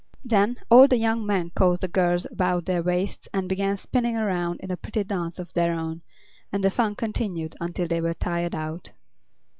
Then 0.25 0.57
all 0.71 0.87
the 0.87 0.97
young 0.97 1.27
men 1.27 1.51
caught 1.51 1.81
the 1.81 1.87
girls 1.87 2.25
about 2.31 2.65
their 2.65 2.81
waists 2.81 3.27
and 3.35 3.47
began 3.47 3.77
spinning 3.77 4.15
around 4.17 4.59
in 4.61 4.71
a 4.71 4.75
pretty 4.75 5.03
dance 5.03 5.37
of 5.37 5.53
their 5.53 5.73
own, 5.73 6.01
and 6.51 6.63
the 6.63 6.71
fun 6.71 6.95
continued 6.95 7.55
until 7.61 7.87
they 7.87 8.01
were 8.01 8.15
tired 8.15 8.55
out. 8.55 8.93